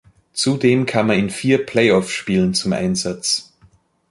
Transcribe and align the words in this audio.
Zudem 0.33 0.87
kam 0.87 1.11
er 1.11 1.15
in 1.15 1.29
vier 1.29 1.63
Playoffspielen 1.63 2.55
zum 2.55 2.73
Einsatz. 2.73 3.53